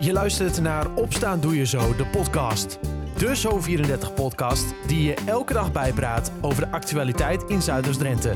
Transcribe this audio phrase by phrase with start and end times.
[0.00, 2.78] Je luistert naar Opstaan Doe Je Zo, de podcast.
[3.16, 8.34] De Zo34-podcast die je elke dag bijpraat over de actualiteit in Zuiders-Drenthe.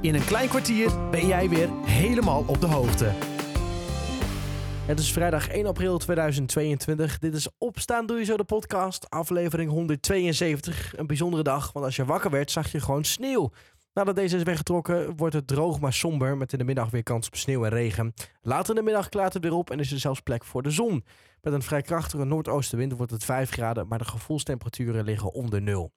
[0.00, 3.12] In een klein kwartier ben jij weer helemaal op de hoogte.
[4.86, 7.18] Het is vrijdag 1 april 2022.
[7.18, 10.92] Dit is Opstaan Doe Je Zo, de podcast, aflevering 172.
[10.96, 13.50] Een bijzondere dag, want als je wakker werd zag je gewoon sneeuw.
[13.94, 16.36] Nadat deze is weggetrokken, wordt het droog maar somber.
[16.36, 18.14] Met in de middag weer kans op sneeuw en regen.
[18.40, 20.70] Later in de middag klaart het weer op en is er zelfs plek voor de
[20.70, 21.04] zon.
[21.40, 25.92] Met een vrij krachtige noordoostenwind wordt het 5 graden, maar de gevoelstemperaturen liggen onder nul.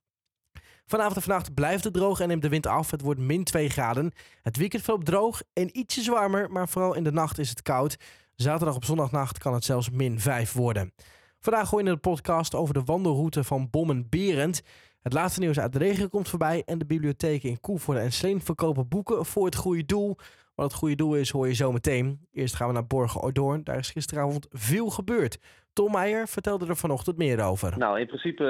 [0.86, 2.92] Vanavond en vannacht blijft het droog en neemt de wind af.
[2.92, 4.12] Het wordt min 2 graden.
[4.42, 7.98] Het weekend verloopt droog en ietsje warmer, maar vooral in de nacht is het koud.
[8.36, 10.94] Zaterdag op zondagnacht kan het zelfs min 5 worden.
[11.40, 14.62] Vandaag gooien we in de podcast over de wandelroute van Bommen-Berend.
[15.06, 18.42] Het laatste nieuws uit de regio komt voorbij en de bibliotheken in Koevoorde en Sleen
[18.42, 20.16] verkopen boeken voor het goede doel.
[20.56, 22.20] Wat het goede doel is, hoor je zo meteen.
[22.34, 23.64] Eerst gaan we naar Borgen Ordoorn.
[23.64, 25.40] Daar is gisteravond veel gebeurd.
[25.74, 27.78] Tom Meijer vertelde er vanochtend meer over.
[27.78, 28.44] Nou, in principe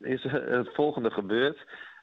[0.00, 1.58] uh, is het volgende gebeurd.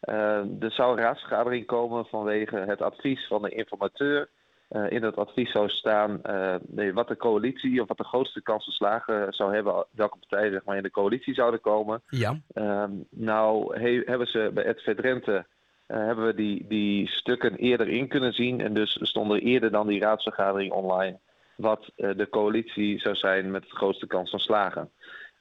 [0.09, 0.15] Uh,
[0.63, 4.29] er zou een raadsvergadering komen vanwege het advies van de informateur
[4.73, 8.41] uh, in het advies zou staan uh, nee, wat de coalitie of wat de grootste
[8.41, 12.01] kans van slagen zou hebben, welke partijen zeg maar, in de coalitie zouden komen.
[12.07, 12.39] Ja.
[12.53, 15.45] Uh, nou he, hebben ze bij het Drenthe
[15.87, 19.99] hebben we die, die stukken eerder in kunnen zien en dus stonden eerder dan die
[19.99, 21.19] raadsvergadering online
[21.55, 24.89] wat de coalitie zou zijn met de grootste kans van slagen.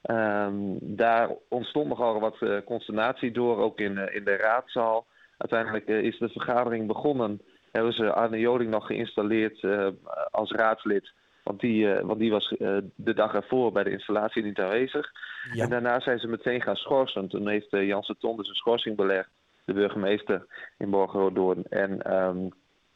[0.01, 5.05] Ehm, daar ontstond nogal wat consternatie door, ook in, in de raadzaal.
[5.37, 7.41] Uiteindelijk is de vergadering begonnen
[7.73, 9.87] hebben ze Arne Joling nog geïnstalleerd uh,
[10.31, 11.11] als raadslid.
[11.43, 15.11] Want die, uh, want die was uh, de dag ervoor bij de installatie niet aanwezig.
[15.53, 15.63] Ja.
[15.63, 17.27] En daarna zijn ze meteen gaan schorsen.
[17.27, 19.29] Toen heeft Janse Ton dus een schorsing belegd,
[19.65, 20.45] de burgemeester
[20.77, 21.63] in Borgeroodoorn.
[21.69, 22.49] En um,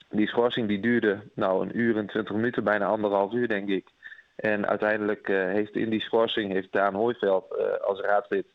[0.09, 3.87] die schorsing die duurde nou een uur en twintig minuten, bijna anderhalf uur denk ik.
[4.35, 7.45] En uiteindelijk heeft in die schorsing heeft Daan Hooiveld
[7.81, 8.45] als raadslid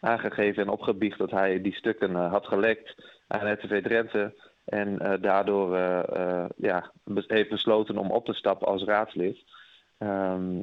[0.00, 2.94] aangegeven en opgebiecht dat hij die stukken had gelekt
[3.26, 4.34] aan RTV Drenthe.
[4.64, 9.38] En uh, daardoor uh, uh, ja, heeft besloten om op te stappen als raadslid.
[9.98, 10.62] Um,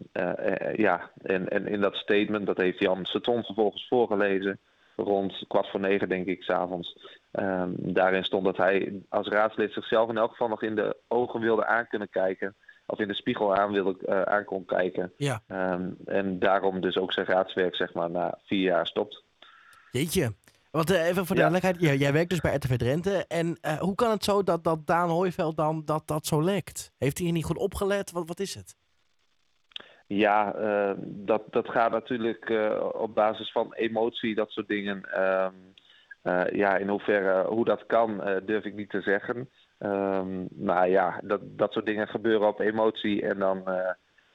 [0.76, 4.60] ja, en, en in dat statement, dat heeft Jan Seton vervolgens voorgelezen.
[4.96, 6.98] Rond kwart voor negen, denk ik, s'avonds.
[7.32, 11.40] Um, daarin stond dat hij als raadslid zichzelf in elk geval nog in de ogen
[11.40, 12.56] wilde aan kunnen kijken.
[12.86, 15.14] Of in de spiegel aan, wilde, aan kon kijken.
[15.18, 15.42] Ja.
[15.48, 19.24] Um, en daarom dus ook zijn raadswerk, zeg maar, na vier jaar stopt.
[19.92, 20.34] Jeetje.
[20.72, 23.26] Want uh, even voor de duidelijkheid, jij werkt dus bij RTV Drenthe.
[23.28, 26.92] En uh, hoe kan het zo dat, dat Daan Hooiveld dan dat, dat zo lekt?
[26.98, 28.12] Heeft hij er niet goed opgelet?
[28.12, 28.76] Wat, wat is het?
[30.08, 32.50] Ja, uh, dat, dat gaat natuurlijk
[32.94, 35.04] op basis van emotie, dat soort dingen.
[35.12, 35.54] Ehm,
[36.56, 39.50] ja, in hoeverre, hoe dat kan, durf ik niet te zeggen.
[39.80, 43.22] Um, maar ja, dat, dat soort dingen gebeuren op emotie.
[43.22, 43.64] En dan,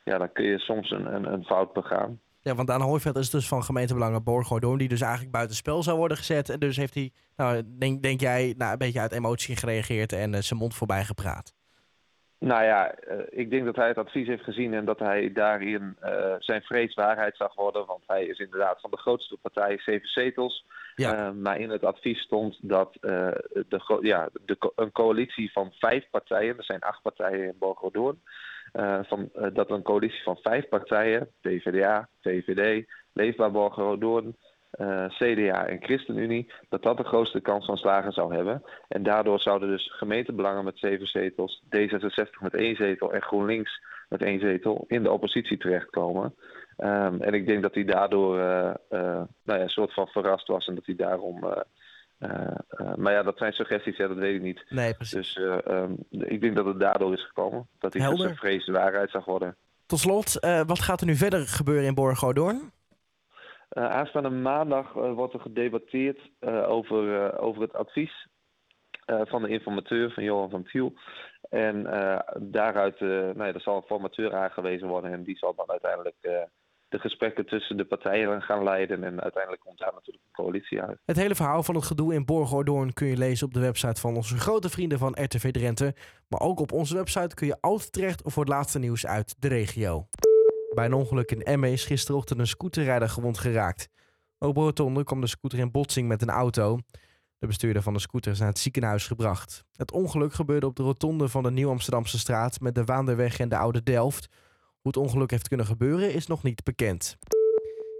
[0.04, 2.20] ja, dan kun je soms een, een, een fout begaan.
[2.46, 6.16] Ja, want Daan Hooiveld is dus van gemeentebelangen Borgordoorn, die dus eigenlijk buitenspel zou worden
[6.16, 6.48] gezet.
[6.48, 10.32] En dus heeft hij, nou, denk, denk jij, nou, een beetje uit emotie gereageerd en
[10.32, 11.54] uh, zijn mond voorbij gepraat?
[12.38, 15.96] Nou ja, uh, ik denk dat hij het advies heeft gezien en dat hij daarin
[16.04, 17.86] uh, zijn vrees waarheid zag worden.
[17.86, 20.64] Want hij is inderdaad van de grootste partij, zeven zetels.
[20.94, 21.32] Ja.
[21.32, 26.64] maar in het advies stond dat de, ja, de, een coalitie van vijf partijen, er
[26.64, 28.30] zijn acht partijen in Borgordoorn, uh,
[29.02, 34.36] van, uh, dat een coalitie van vijf partijen, PvdA, VVD, Leefbaar Borgeroodoorn,
[34.80, 38.62] uh, CDA en ChristenUnie, dat dat de grootste kans van slagen zou hebben.
[38.88, 44.22] En daardoor zouden dus gemeentebelangen met zeven zetels, D66 met één zetel en GroenLinks met
[44.22, 46.34] één zetel in de oppositie terechtkomen.
[46.78, 50.74] Um, en ik denk dat hij daardoor nou ja, een soort van verrast was en
[50.74, 51.44] dat hij daarom
[52.96, 54.64] maar ja, dat zijn suggesties, ja, dat weet ik niet.
[54.68, 55.34] Nee, precies.
[55.34, 57.68] Dus uh, um, ik denk dat het daardoor is gekomen.
[57.78, 59.56] Dat hij zijn vrees de waarheid zag worden.
[59.86, 60.32] Tot slot,
[60.66, 62.72] wat gaat er nu verder gebeuren in Borgodoorn?
[63.68, 66.30] aanstaande maandag wordt er gedebatteerd
[66.66, 68.28] over, over het advies
[69.06, 70.92] van de informateur, van Johan van Tiel.
[71.50, 71.82] En
[72.38, 76.48] daaruit, nou ja, er zal een formateur aangewezen worden en die zal dan uiteindelijk
[76.88, 79.04] de gesprekken tussen de partijen gaan leiden.
[79.04, 80.98] En uiteindelijk komt daar natuurlijk een coalitie uit.
[81.04, 84.16] Het hele verhaal van het gedoe in Borgordoorn kun je lezen op de website van
[84.16, 85.94] onze grote vrienden van RTV Drenthe.
[86.28, 89.48] Maar ook op onze website kun je altijd terecht voor het laatste nieuws uit de
[89.48, 90.08] regio.
[90.74, 93.88] Bij een ongeluk in Emme is gisterochtend een scooterrijder gewond geraakt.
[94.38, 96.78] Op Rotonde kwam de scooter in botsing met een auto.
[97.38, 99.64] De bestuurder van de scooter is naar het ziekenhuis gebracht.
[99.72, 103.56] Het ongeluk gebeurde op de rotonde van de Nieuw-Amsterdamse straat met de Waanderweg en de
[103.56, 104.28] Oude Delft.
[104.86, 107.16] Hoe het ongeluk heeft kunnen gebeuren is nog niet bekend.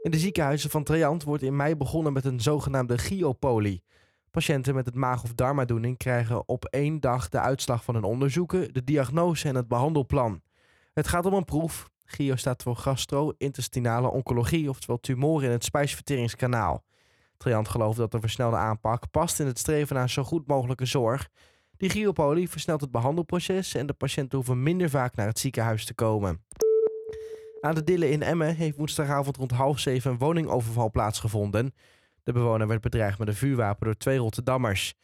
[0.03, 3.83] In de ziekenhuizen van Triant wordt in mei begonnen met een zogenaamde giopolie.
[4.31, 8.73] Patiënten met het maag- of darmaandoening krijgen op één dag de uitslag van hun onderzoeken,
[8.73, 10.43] de diagnose en het behandelplan.
[10.93, 11.91] Het gaat om een proef.
[12.05, 16.85] GIO staat voor gastro-intestinale oncologie, oftewel tumoren in het spijsverteringskanaal.
[17.37, 21.29] Triant gelooft dat de versnelde aanpak past in het streven naar zo goed mogelijke zorg.
[21.77, 25.95] Die GIO-poli versnelt het behandelproces en de patiënten hoeven minder vaak naar het ziekenhuis te
[25.95, 26.45] komen.
[27.67, 31.75] Aan de Dille in Emmen heeft woensdagavond rond half zeven een woningoverval plaatsgevonden.
[32.23, 34.95] De bewoner werd bedreigd met een vuurwapen door twee Rotterdammers.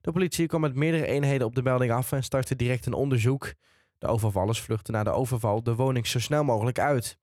[0.00, 3.52] De politie kwam met meerdere eenheden op de melding af en startte direct een onderzoek.
[3.98, 7.18] De overvallers vluchtten na de overval de woning zo snel mogelijk uit.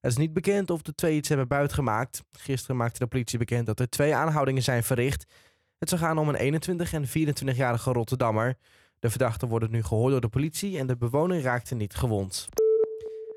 [0.00, 2.22] Het is niet bekend of de twee iets hebben buitgemaakt.
[2.30, 5.26] Gisteren maakte de politie bekend dat er twee aanhoudingen zijn verricht.
[5.78, 8.56] Het zou gaan om een 21- en 24-jarige Rotterdammer.
[8.98, 12.48] De verdachten worden nu gehoord door de politie en de bewoner raakte niet gewond.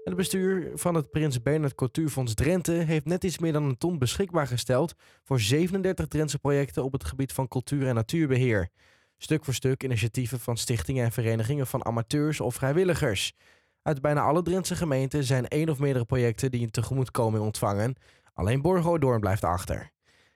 [0.06, 4.00] Het bestuur van het Prins Bernhard Cultuurfonds Drenthe heeft net iets meer dan een ton
[4.00, 4.94] beschikbaar gesteld
[5.24, 8.70] voor 37 Drentse projecten op het gebied van cultuur en natuurbeheer.
[9.18, 13.34] Stuk voor stuk initiatieven van stichtingen en verenigingen van amateurs of vrijwilligers.
[13.82, 17.96] Uit bijna alle Drentse gemeenten zijn één of meerdere projecten die een tegemoetkoming ontvangen.
[18.34, 19.92] Alleen Borgo blijft achter.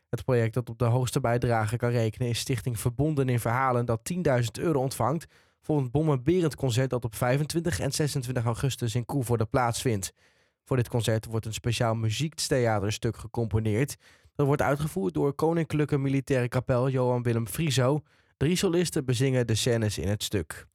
[0.10, 4.14] Het project dat op de hoogste bijdrage kan rekenen is Stichting Verbonden in Verhalen dat
[4.14, 4.20] 10.000
[4.60, 5.26] euro ontvangt
[5.62, 10.14] voor een bommenberend concert dat op 25 en 26 augustus in Koevoorde plaatsvindt.
[10.66, 13.96] Voor dit concert wordt een speciaal muziektheaterstuk gecomponeerd.
[14.36, 18.02] Dat wordt uitgevoerd door Koninklijke Militaire Kapel Johan Willem Frieso.
[18.38, 20.66] Drie solisten bezingen de scènes in het stuk.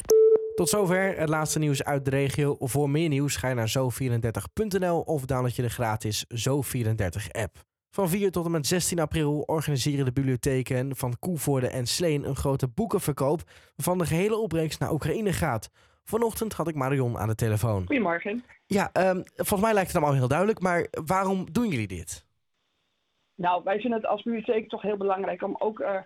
[0.54, 2.56] Tot zover het laatste nieuws uit de regio.
[2.60, 7.73] Voor meer nieuws ga je naar zo34.nl of download je de gratis Zo34-app.
[7.94, 12.36] Van 4 tot en met 16 april organiseren de bibliotheken van Koevoorde en Sleen een
[12.36, 13.42] grote boekenverkoop
[13.76, 15.70] waarvan de gehele opbrengst naar Oekraïne gaat.
[16.04, 17.86] Vanochtend had ik Marion aan de telefoon.
[17.86, 18.44] Goedemorgen.
[18.66, 22.26] Ja, um, volgens mij lijkt het allemaal heel duidelijk, maar waarom doen jullie dit?
[23.34, 26.00] Nou, wij vinden het als bibliotheek toch heel belangrijk om ook uh,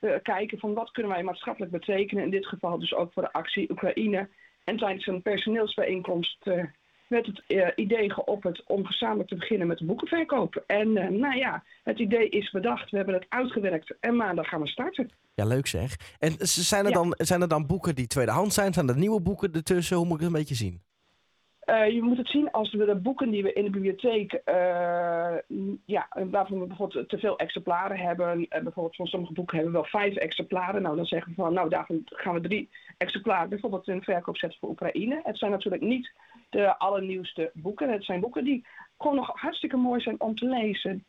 [0.00, 2.24] te kijken van wat kunnen wij maatschappelijk betekenen.
[2.24, 4.28] In dit geval dus ook voor de actie Oekraïne.
[4.64, 6.64] En tijdens een personeelsbijeenkomst uh,
[7.10, 10.64] werd het uh, idee geopperd om gezamenlijk te beginnen met de boekenverkoop.
[10.66, 14.60] En uh, nou ja, het idee is bedacht, we hebben het uitgewerkt en maandag gaan
[14.60, 15.10] we starten.
[15.34, 15.96] Ja, leuk zeg.
[16.18, 16.96] En zijn er, ja.
[16.96, 18.72] dan, zijn er dan boeken die tweedehands zijn?
[18.72, 19.96] Zijn er nieuwe boeken ertussen?
[19.96, 20.82] Hoe moet ik het een beetje zien?
[21.70, 25.34] Uh, je moet het zien als we de boeken die we in de bibliotheek, uh,
[25.84, 28.40] ja, waarvan we bijvoorbeeld te veel exemplaren hebben.
[28.40, 30.82] Uh, bijvoorbeeld van sommige boeken hebben we wel vijf exemplaren.
[30.82, 34.58] Nou, dan zeggen we van, nou, daarvan gaan we drie exemplaren bijvoorbeeld in verkoop zetten
[34.58, 35.20] voor Oekraïne.
[35.24, 36.12] Het zijn natuurlijk niet
[36.48, 37.90] de allernieuwste boeken.
[37.92, 38.66] Het zijn boeken die
[38.98, 41.04] gewoon nog hartstikke mooi zijn om te lezen.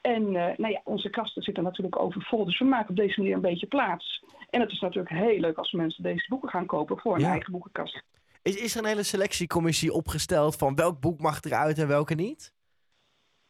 [0.00, 2.44] En nou ja, onze kasten zitten natuurlijk overvol.
[2.44, 4.24] Dus we maken op deze manier een beetje plaats.
[4.50, 7.30] En het is natuurlijk heel leuk als mensen deze boeken gaan kopen voor hun ja.
[7.30, 8.02] eigen boekenkast.
[8.42, 12.54] Is, is er een hele selectiecommissie opgesteld van welk boek mag eruit en welke niet?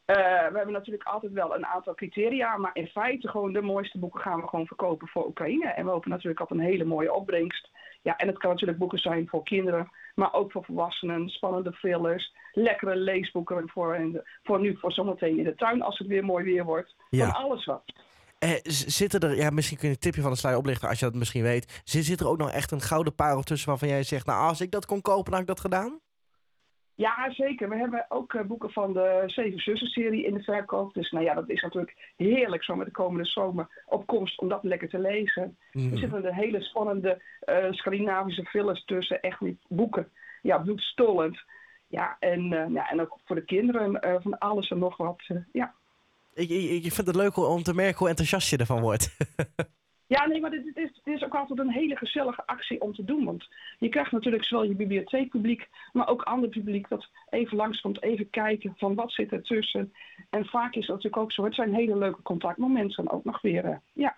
[0.07, 3.99] Uh, we hebben natuurlijk altijd wel een aantal criteria, maar in feite gewoon de mooiste
[3.99, 5.67] boeken gaan we gewoon verkopen voor Oekraïne.
[5.67, 7.71] En we hopen natuurlijk op een hele mooie opbrengst.
[8.03, 12.35] Ja, en het kan natuurlijk boeken zijn voor kinderen, maar ook voor volwassenen, spannende thrillers,
[12.53, 16.65] lekkere leesboeken voor, voor nu, voor zometeen in de tuin als het weer mooi weer
[16.65, 16.95] wordt.
[17.11, 17.31] Ja.
[17.31, 17.93] Van alles wat.
[18.43, 21.05] Eh, zitten er, ja, misschien kun je een tipje van de sluier oplichten als je
[21.05, 21.81] dat misschien weet.
[21.85, 24.61] Zit, zit er ook nog echt een gouden parel tussen waarvan jij zegt, nou als
[24.61, 26.01] ik dat kon kopen, dan had ik dat gedaan?
[26.95, 27.69] Ja, zeker.
[27.69, 30.95] We hebben ook uh, boeken van de Zeven Zussen-serie in de verkoop.
[30.95, 34.49] Dus nou ja, dat is natuurlijk heerlijk zo met de komende zomer op komst om
[34.49, 35.59] dat lekker te lezen.
[35.73, 35.93] Mm.
[35.93, 40.09] Er zitten hele spannende uh, Scandinavische fillers tussen, echt niet boeken.
[40.43, 41.43] Ja, bloedstollend.
[41.87, 45.23] Ja, en, uh, ja, en ook voor de kinderen van alles en nog wat.
[45.53, 45.75] ja.
[46.35, 46.51] Ik,
[46.85, 49.17] ik, vind het leuk om te merken hoe enthousiast je ervan wordt.
[50.07, 53.25] Ja, nee, maar dit, is, is, ook altijd een hele gezellige actie om te doen.
[53.25, 53.49] Want
[53.79, 58.75] je krijgt natuurlijk zowel je bibliotheekpubliek, maar ook ander publiek dat even langskomt, even kijken
[58.77, 59.93] van wat zit er tussen.
[60.31, 61.45] En vaak is dat natuurlijk ook zo.
[61.45, 63.65] Het zijn hele leuke contactmomenten ook nog weer.
[63.65, 64.17] Uh, ja.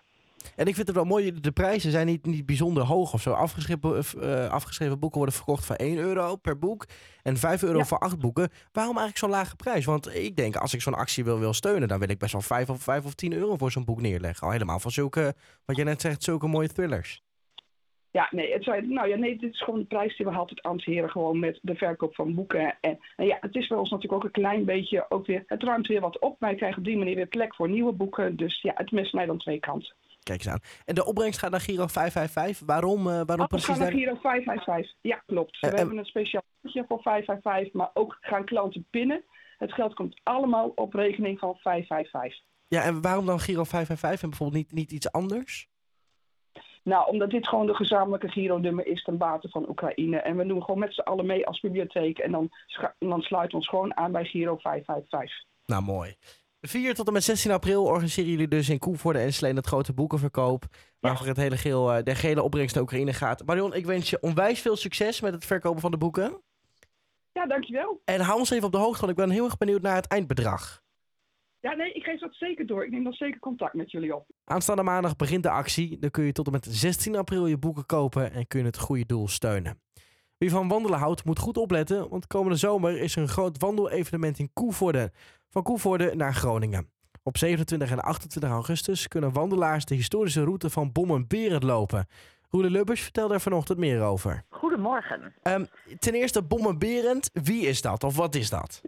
[0.55, 3.31] En ik vind het wel mooi, de prijzen zijn niet, niet bijzonder hoog of zo.
[3.31, 6.85] Afgeschreven, uh, afgeschreven boeken worden verkocht voor 1 euro per boek
[7.23, 7.85] en 5 euro ja.
[7.85, 8.49] voor 8 boeken.
[8.71, 9.85] Waarom eigenlijk zo'n lage prijs?
[9.85, 12.41] Want ik denk, als ik zo'n actie wil, wil steunen, dan wil ik best wel
[12.41, 14.47] 5 of, 5 of 10 euro voor zo'n boek neerleggen.
[14.47, 15.33] Al helemaal van zulke,
[15.65, 17.23] wat je net zegt, zulke mooie thrillers.
[18.15, 20.59] Ja, nee, het zijn, nou ja, nee, dit is gewoon de prijs die we altijd
[20.61, 22.77] hanteren, gewoon met de verkoop van boeken.
[22.81, 25.63] En, en ja, het is bij ons natuurlijk ook een klein beetje, ook weer, het
[25.63, 26.39] ruimt weer wat op.
[26.39, 28.35] Wij krijgen op die manier weer plek voor nieuwe boeken.
[28.35, 29.95] Dus ja, het mes mij dan twee kanten.
[30.25, 30.59] Kijk eens aan.
[30.85, 32.67] En de opbrengst gaat naar Giro 555.
[32.67, 33.67] Waarom, uh, waarom precies?
[33.67, 34.95] gaat naar Giro 555.
[35.01, 35.55] Ja, klopt.
[35.55, 39.23] Uh, we uh, hebben een speciaal voor 555, maar ook gaan klanten pinnen.
[39.57, 42.43] Het geld komt allemaal op rekening van 555.
[42.67, 45.67] Ja, en waarom dan Giro 555 en bijvoorbeeld niet, niet iets anders?
[46.83, 50.17] Nou, omdat dit gewoon de gezamenlijke Giro-nummer is ten bate van Oekraïne.
[50.17, 52.17] En we doen gewoon met z'n allen mee als bibliotheek.
[52.17, 52.49] En dan,
[52.99, 55.43] dan sluiten we ons gewoon aan bij Giro 555.
[55.65, 56.15] Nou, mooi.
[56.67, 59.93] 4 tot en met 16 april organiseren jullie dus in Koevoorde en Sleen het grote
[59.93, 60.65] boekenverkoop.
[60.99, 61.31] Waarvoor ja.
[61.31, 63.45] het hele geel, de gele opbrengst naar Oekraïne gaat.
[63.45, 66.41] Marion, ik wens je onwijs veel succes met het verkopen van de boeken.
[67.31, 68.01] Ja, dankjewel.
[68.05, 70.07] En hou ons even op de hoogte, want ik ben heel erg benieuwd naar het
[70.07, 70.83] eindbedrag.
[71.59, 72.85] Ja, nee, ik geef dat zeker door.
[72.85, 74.25] Ik neem dan zeker contact met jullie op.
[74.43, 75.99] Aanstaande maandag begint de actie.
[75.99, 78.79] Dan kun je tot en met 16 april je boeken kopen en kun je het
[78.79, 79.79] goede doel steunen.
[80.37, 84.39] Wie van wandelen houdt, moet goed opletten, want komende zomer is er een groot wandelevenement
[84.39, 85.11] in Koevoorde.
[85.55, 86.89] Van Koevoorde naar Groningen.
[87.23, 92.07] Op 27 en 28 augustus kunnen wandelaars de historische route van Bommenberend lopen.
[92.49, 94.43] Roele Lubbers vertelde er vanochtend meer over.
[94.49, 95.33] Goedemorgen.
[95.43, 95.67] Um,
[95.99, 98.81] ten eerste Bommenberend, wie is dat of wat is dat?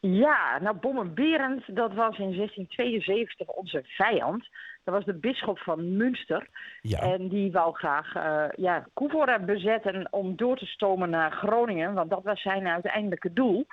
[0.00, 4.48] Ja, nou Bommenberend, dat was in 1672 onze vijand.
[4.84, 6.48] Dat was de bisschop van Münster.
[6.80, 6.98] Ja.
[6.98, 11.94] En die wou graag uh, ja, Koevoorde bezetten om door te stomen naar Groningen.
[11.94, 13.66] Want dat was zijn uiteindelijke doel.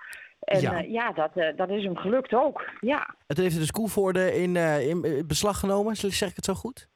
[0.45, 2.69] En ja, uh, ja dat, uh, dat is hem gelukt ook.
[2.79, 3.15] Ja.
[3.27, 6.87] Het heeft dus Koevoorde in, in beslag genomen, zeg ik het zo goed?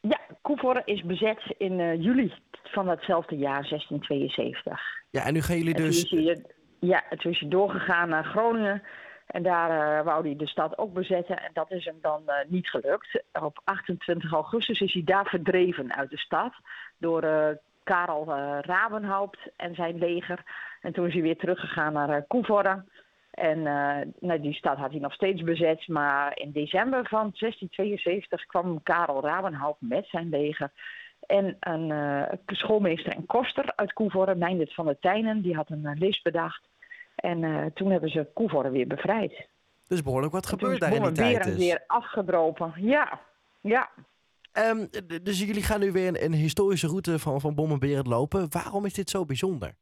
[0.00, 2.32] Ja, Koevoorde is bezet in juli
[2.62, 4.80] van datzelfde jaar, 1672.
[5.10, 6.10] Ja, en nu gaan jullie dus...
[6.80, 8.82] Ja, toen is hij doorgegaan naar Groningen.
[9.26, 11.42] En daar uh, wou hij de stad ook bezetten.
[11.42, 13.22] En dat is hem dan uh, niet gelukt.
[13.32, 16.52] Op 28 augustus is hij daar verdreven uit de stad.
[16.98, 17.48] Door uh,
[17.84, 18.26] Karel
[18.60, 20.42] Rabenhaupt en zijn leger.
[20.80, 22.84] En toen is hij weer teruggegaan naar Koevoorde.
[23.34, 23.62] En
[24.20, 25.88] nou, die stad had hij nog steeds bezet.
[25.88, 30.70] Maar in december van 1672 kwam Karel Rabenhaupt met zijn leger.
[31.26, 31.92] En een
[32.46, 36.68] schoolmeester en koster uit Koevoorde, Meindert van de Tijnen, die had een list bedacht.
[37.14, 39.46] En uh, toen hebben ze Koevoorde weer bevrijd.
[39.88, 41.56] Dus behoorlijk wat gebeurt daar in die tijd dus.
[41.56, 43.20] weer afgedropen, ja.
[43.60, 43.90] ja.
[44.52, 44.88] Um,
[45.22, 48.46] dus jullie gaan nu weer een, een historische route van, van Bommenberend lopen.
[48.50, 49.74] Waarom is dit zo bijzonder?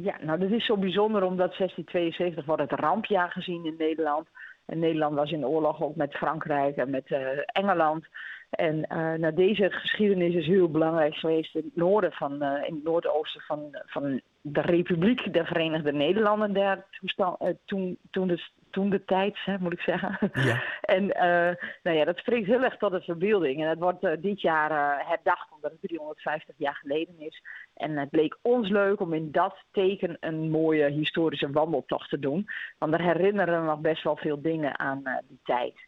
[0.00, 4.28] Ja, nou dat is zo bijzonder omdat 1672 wordt het rampjaar gezien in Nederland.
[4.66, 8.06] En Nederland was in oorlog ook met Frankrijk en met uh, Engeland.
[8.50, 12.84] En uh, deze geschiedenis is heel belangrijk geweest in het noorden van, uh, in het
[12.84, 14.20] noordoosten van, van
[14.52, 19.72] de Republiek der Verenigde Nederlanden daar uh, toen, toen, de, toen de tijd, hè, moet
[19.72, 20.30] ik zeggen.
[20.32, 20.62] Ja.
[20.96, 21.06] en
[21.82, 23.62] nou ja, dat spreekt heel erg tot de verbeelding.
[23.62, 27.42] En het wordt dit jaar herdacht omdat het 350 jaar geleden is.
[27.74, 32.46] En het bleek ons leuk om in dat teken een mooie historische wandeltocht te doen.
[32.78, 35.87] Want daar herinneren we nog best wel veel dingen aan die tijd.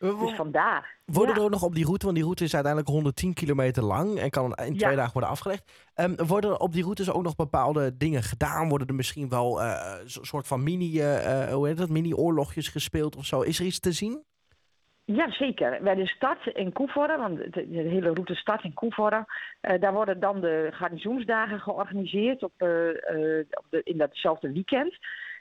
[0.00, 0.96] Dus vandaar.
[1.04, 1.40] Worden ja.
[1.40, 4.30] er ook nog op die route, want die route is uiteindelijk 110 kilometer lang en
[4.30, 4.96] kan in twee ja.
[4.96, 5.92] dagen worden afgelegd.
[5.96, 8.68] Um, worden er op die routes ook nog bepaalde dingen gedaan?
[8.68, 13.24] Worden er misschien wel uh, soort van mini, uh, hoe heet dat, mini-oorlogjes gespeeld of
[13.24, 13.40] zo?
[13.40, 14.22] Is er iets te zien?
[15.04, 15.82] Ja, zeker.
[15.82, 19.24] Bij de start in Koevoorde, want de, de, hele route start in Koevoorde,
[19.62, 22.52] uh, daar worden dan de garnizoensdagen georganiseerd op,
[23.50, 24.98] op de, in datzelfde weekend.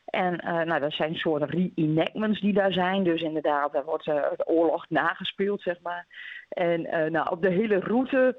[0.09, 3.03] En uh, nou, dat zijn soorten reenactments die daar zijn.
[3.03, 6.05] Dus inderdaad, daar wordt uh, de oorlog nagespeeld, zeg maar.
[6.49, 8.35] En uh, nou, op de hele route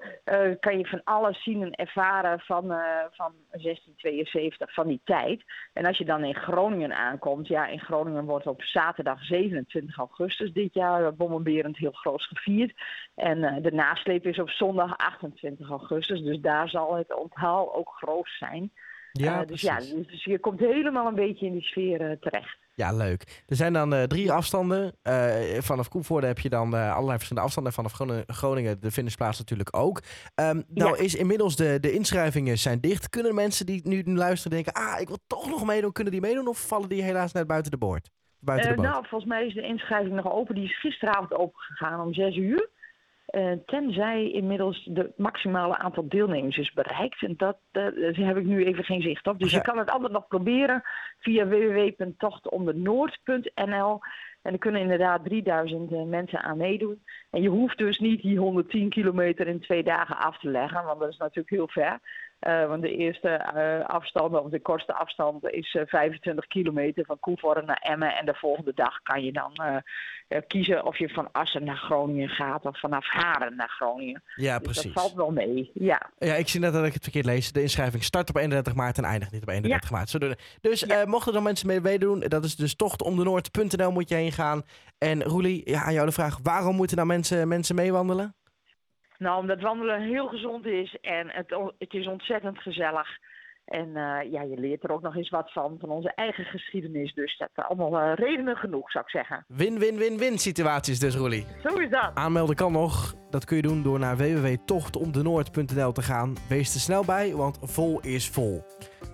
[0.61, 2.67] kan je van alles zien en ervaren van,
[3.11, 5.45] van 1672, van die tijd.
[5.73, 10.53] En als je dan in Groningen aankomt, ja, in Groningen wordt op zaterdag 27 augustus
[10.53, 12.73] dit jaar bommenberend heel groot gevierd.
[13.15, 18.29] En de nasleep is op zondag 28 augustus, dus daar zal het onthaal ook groot
[18.39, 18.73] zijn.
[19.13, 22.59] Ja, uh, dus ja, dus je komt helemaal een beetje in die sfeer uh, terecht.
[22.75, 23.43] Ja, leuk.
[23.47, 24.93] Er zijn dan uh, drie afstanden.
[25.59, 27.73] vanaf Koevoorde heb je dan allerlei verschillende afstanden.
[27.73, 27.93] Vanaf
[28.27, 30.01] Groningen de finishplaats natuurlijk ook.
[30.35, 31.03] Um, nou ja.
[31.03, 33.09] is inmiddels de, de inschrijvingen zijn dicht.
[33.09, 34.73] Kunnen mensen die nu luisteren denken...
[34.73, 35.93] ah, ik wil toch nog meedoen.
[35.93, 38.11] Kunnen die meedoen of vallen die helaas net buiten de boord?
[38.39, 38.85] Buiten de boot?
[38.85, 40.55] nou, volgens mij is de inschrijving nog open.
[40.55, 42.69] Die is gisteravond open gegaan om zes uur.
[43.31, 47.23] Uh, tenzij inmiddels de maximale aantal deelnemers is bereikt.
[47.23, 49.39] En dat, uh, daar heb ik nu even geen zicht op.
[49.39, 49.57] Dus ja.
[49.57, 50.83] je kan het altijd nog proberen
[51.19, 54.01] via www.tochtondenoord.nl.
[54.43, 57.03] En er kunnen inderdaad 3000 uh, mensen aan meedoen.
[57.31, 61.01] En je hoeft dus niet die 110 kilometer in twee dagen af te leggen, want
[61.01, 62.01] dat is natuurlijk heel ver.
[62.41, 67.19] Uh, want de eerste uh, afstand, of de kortste afstand, is uh, 25 kilometer van
[67.19, 68.17] Koevoorde naar Emmen.
[68.17, 69.83] En de volgende dag kan je dan
[70.47, 74.23] kiezen of je van Assen naar Groningen gaat of vanaf Haren naar Groningen.
[74.35, 74.95] Ja, dus precies.
[74.95, 76.11] Dat valt wel mee, ja.
[76.19, 77.53] Ja, ik zie net dat ik het verkeerd lees.
[77.53, 79.97] De inschrijving start op 31 maart en eindigt niet op 31 ja.
[79.97, 80.39] maart.
[80.61, 81.05] Dus ja.
[81.07, 84.63] mochten er mensen mee meedoen, dat is dus tochtomdenoord.nl moet je heen gaan.
[84.99, 88.35] En Roelie, ja, aan jou de vraag, waarom moeten nou mensen, mensen meewandelen?
[89.21, 93.09] Nou, omdat wandelen heel gezond is en het, het is ontzettend gezellig.
[93.65, 97.15] En uh, ja, je leert er ook nog eens wat van, van onze eigen geschiedenis.
[97.15, 99.45] Dus dat zijn allemaal uh, redenen genoeg, zou ik zeggen.
[99.49, 101.47] Win-win-win-win situaties dus, Roelie.
[101.63, 102.11] Zo is dat.
[102.15, 103.15] Aanmelden kan nog.
[103.31, 106.37] Dat kun je doen door naar www.tochtomdenoord.nl te gaan.
[106.49, 108.63] Wees er snel bij, want vol is vol.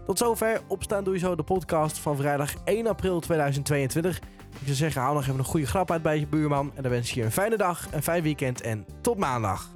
[0.07, 0.61] Tot zover.
[0.69, 4.19] Opstaan doe je zo de podcast van vrijdag 1 april 2022.
[4.19, 4.25] Ik
[4.65, 6.73] zou zeggen, haal nog even een goede grap uit bij je buurman.
[6.75, 9.76] En dan wens ik je een fijne dag, een fijn weekend en tot maandag.